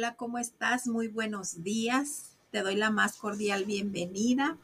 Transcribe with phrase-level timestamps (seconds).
[0.00, 0.86] Hola, ¿cómo estás?
[0.86, 2.30] Muy buenos días.
[2.50, 4.56] Te doy la más cordial bienvenida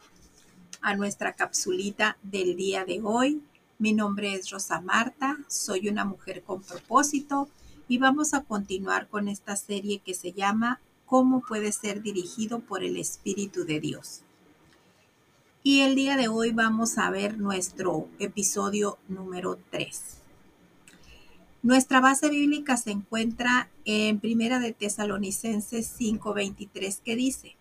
[0.81, 3.43] a nuestra capsulita del día de hoy.
[3.79, 7.51] Mi nombre es Rosa Marta, soy una mujer con propósito
[7.87, 12.83] y vamos a continuar con esta serie que se llama ¿Cómo puede ser dirigido por
[12.83, 14.22] el Espíritu de Dios?
[15.62, 20.16] Y el día de hoy vamos a ver nuestro episodio número 3.
[21.66, 27.57] Nuestra base bíblica se encuentra en Primera de Tesalonicenses 5:23 que dice,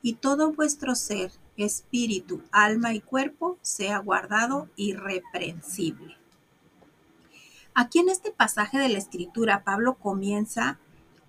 [0.00, 6.16] "Y todo vuestro ser, espíritu, alma y cuerpo sea guardado irreprensible."
[7.74, 10.78] Aquí en este pasaje de la escritura Pablo comienza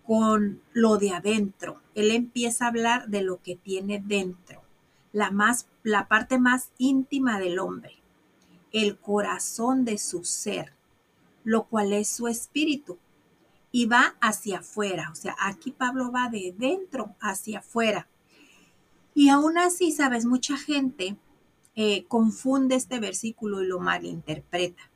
[0.08, 1.82] con lo de adentro.
[1.96, 4.62] Él empieza a hablar de lo que tiene dentro,
[5.12, 7.98] la más la parte más íntima del hombre,
[8.72, 10.79] el corazón de su ser
[11.44, 12.98] lo cual es su espíritu.
[13.72, 18.08] Y va hacia afuera, o sea, aquí Pablo va de dentro hacia afuera.
[19.14, 21.18] Y aún así, sabes, mucha gente
[21.76, 24.90] eh, confunde este versículo y lo malinterpreta.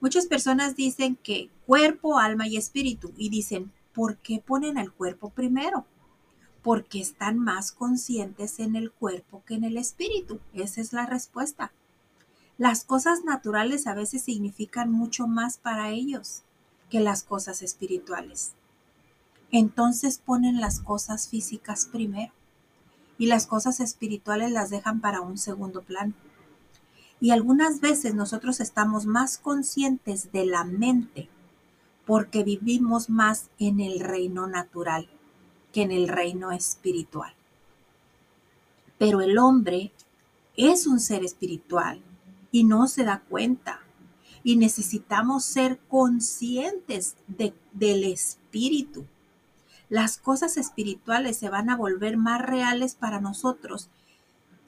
[0.00, 5.30] Muchas personas dicen que cuerpo, alma y espíritu y dicen, ¿por qué ponen al cuerpo
[5.30, 5.86] primero?
[6.62, 10.40] Porque están más conscientes en el cuerpo que en el espíritu.
[10.54, 11.72] Esa es la respuesta.
[12.62, 16.44] Las cosas naturales a veces significan mucho más para ellos
[16.90, 18.52] que las cosas espirituales.
[19.50, 22.32] Entonces ponen las cosas físicas primero
[23.18, 26.14] y las cosas espirituales las dejan para un segundo plano.
[27.20, 31.28] Y algunas veces nosotros estamos más conscientes de la mente
[32.06, 35.08] porque vivimos más en el reino natural
[35.72, 37.34] que en el reino espiritual.
[38.98, 39.90] Pero el hombre
[40.56, 42.00] es un ser espiritual
[42.52, 43.80] y no se da cuenta.
[44.44, 49.06] Y necesitamos ser conscientes del espíritu.
[49.88, 53.88] Las cosas espirituales se van a volver más reales para nosotros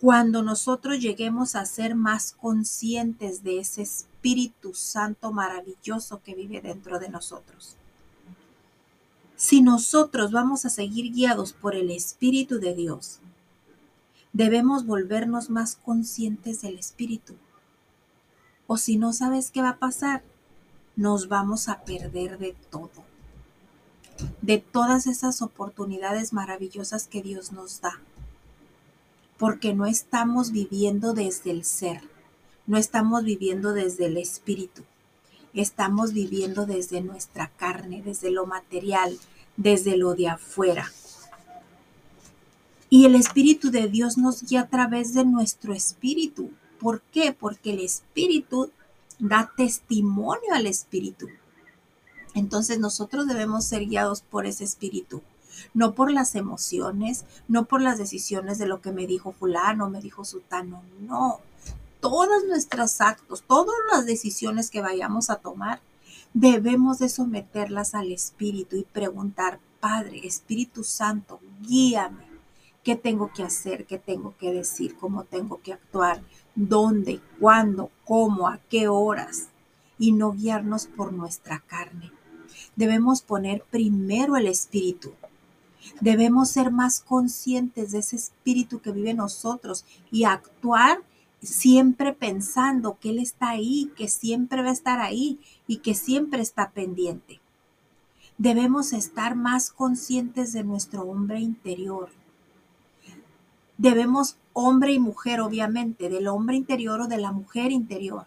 [0.01, 6.99] cuando nosotros lleguemos a ser más conscientes de ese Espíritu Santo maravilloso que vive dentro
[6.99, 7.77] de nosotros.
[9.37, 13.21] Si nosotros vamos a seguir guiados por el Espíritu de Dios,
[14.35, 17.35] debemos volvernos más conscientes del Espíritu
[18.67, 20.23] o si no sabes qué va a pasar,
[20.97, 22.91] nos vamos a perder de todo.
[24.43, 28.01] De todas esas oportunidades maravillosas que Dios nos da.
[29.39, 32.01] Porque no estamos viviendo desde el ser,
[32.67, 34.85] no estamos viviendo desde el espíritu,
[35.53, 39.19] estamos viviendo desde nuestra carne, desde lo material,
[39.57, 40.91] desde lo de afuera.
[42.91, 46.51] Y el Espíritu de Dios nos guía a través de nuestro espíritu,
[46.85, 47.33] ¿Por qué?
[47.33, 48.71] Porque el Espíritu
[49.19, 51.29] da testimonio al Espíritu.
[52.35, 55.23] Entonces nosotros debemos ser guiados por ese Espíritu,
[55.73, 60.03] no por las emociones, no por las decisiones de lo que me dijo fulano, me
[60.03, 61.41] dijo sutano, no.
[62.01, 65.81] Todos nuestros actos, todas las decisiones que vayamos a tomar,
[66.35, 72.34] debemos de someterlas al Espíritu y preguntar, Padre, Espíritu Santo, guíame.
[72.85, 73.87] ¿Qué tengo que hacer?
[73.87, 74.97] ¿Qué tengo que decir?
[74.97, 76.23] ¿Cómo tengo que actuar?
[76.55, 79.49] dónde, cuándo, cómo, a qué horas,
[79.99, 82.13] y no guiarnos por nuestra carne.
[82.77, 85.13] Debemos poner primero el espíritu.
[86.01, 91.03] Debemos ser más conscientes de ese espíritu que vive en nosotros y actuar
[91.43, 96.41] siempre pensando que Él está ahí, que siempre va a estar ahí y que siempre
[96.41, 97.41] está pendiente.
[98.39, 102.09] Debemos estar más conscientes de nuestro hombre interior.
[103.77, 108.27] Debemos hombre y mujer, obviamente, del hombre interior o de la mujer interior.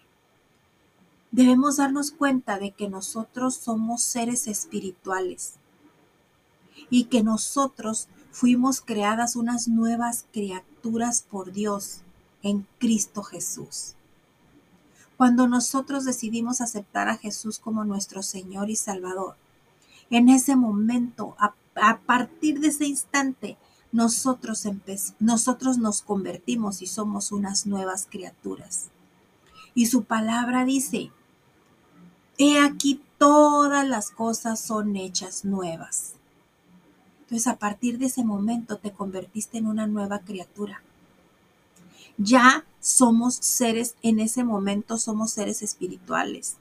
[1.31, 5.55] Debemos darnos cuenta de que nosotros somos seres espirituales
[6.89, 12.01] y que nosotros fuimos creadas unas nuevas criaturas por Dios
[12.43, 13.95] en Cristo Jesús.
[15.17, 19.35] Cuando nosotros decidimos aceptar a Jesús como nuestro Señor y Salvador,
[20.09, 23.57] en ese momento, a, a partir de ese instante,
[23.91, 24.67] nosotros,
[25.19, 28.89] nosotros nos convertimos y somos unas nuevas criaturas.
[29.73, 31.11] Y su palabra dice,
[32.37, 36.13] he aquí todas las cosas son hechas nuevas.
[37.21, 40.81] Entonces a partir de ese momento te convertiste en una nueva criatura.
[42.17, 46.55] Ya somos seres, en ese momento somos seres espirituales.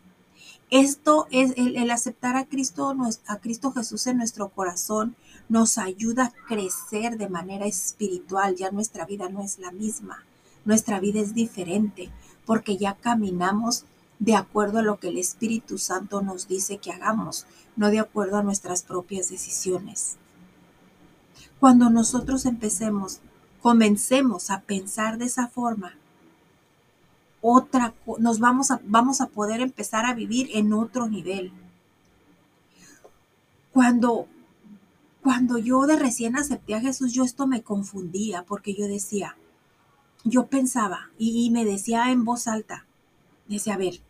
[0.71, 2.93] Esto es el, aceptar a Cristo,
[3.29, 5.15] a Cristo Jesús en nuestro corazón,
[5.49, 8.57] nos ayuda a crecer de manera espiritual.
[8.57, 10.25] Ya nuestra vida no es la misma,
[10.65, 12.11] nuestra vida es diferente,
[12.45, 13.85] porque ya caminamos
[14.19, 17.47] de acuerdo a lo que el Espíritu Santo nos dice que hagamos,
[17.77, 20.17] no de acuerdo a nuestras propias decisiones.
[21.61, 23.21] cuando nosotros empecemos,
[23.63, 25.95] comencemos a pensar de esa forma,
[27.49, 31.53] otra, nos vamos a, vamos a poder empezar a vivir en otro nivel.
[33.73, 34.27] Cuando,
[35.23, 39.37] cuando yo de recién acepté a Jesús, yo esto me confundía porque yo decía,
[40.25, 42.85] yo pensaba y, y me decía en voz alta,
[43.47, 44.01] decía, a ver,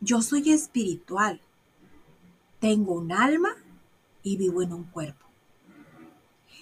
[0.00, 1.40] yo soy espiritual,
[2.60, 3.56] tengo un alma
[4.22, 5.24] y vivo en un cuerpo.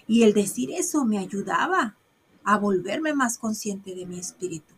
[0.07, 1.97] Y el decir eso me ayudaba
[2.45, 4.75] a volverme más consciente de mi espíritu,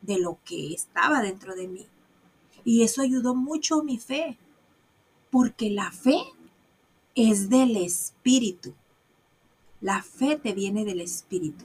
[0.00, 1.86] de lo que estaba dentro de mí.
[2.64, 4.38] Y eso ayudó mucho mi fe,
[5.30, 6.18] porque la fe
[7.14, 8.74] es del espíritu.
[9.80, 11.64] La fe te viene del espíritu.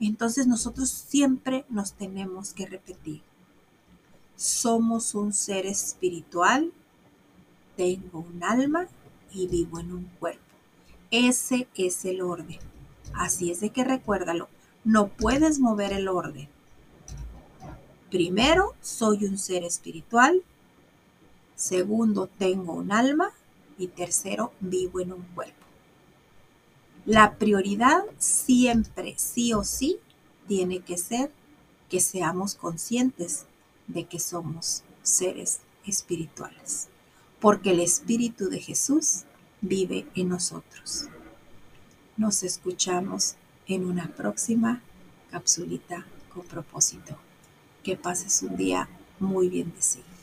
[0.00, 3.22] Entonces nosotros siempre nos tenemos que repetir.
[4.36, 6.72] Somos un ser espiritual,
[7.76, 8.88] tengo un alma
[9.32, 10.42] y vivo en un cuerpo.
[11.10, 12.58] Ese es el orden.
[13.14, 14.48] Así es de que recuérdalo,
[14.84, 16.48] no puedes mover el orden.
[18.14, 20.44] Primero, soy un ser espiritual.
[21.56, 23.32] Segundo, tengo un alma.
[23.76, 25.66] Y tercero, vivo en un cuerpo.
[27.06, 29.98] La prioridad siempre, sí o sí,
[30.46, 31.32] tiene que ser
[31.90, 33.46] que seamos conscientes
[33.88, 36.86] de que somos seres espirituales,
[37.40, 39.24] porque el Espíritu de Jesús
[39.60, 41.08] vive en nosotros.
[42.16, 43.34] Nos escuchamos
[43.66, 44.82] en una próxima
[45.32, 47.18] capsulita con propósito.
[47.84, 48.88] Que pases un día
[49.20, 50.13] muy bendecido.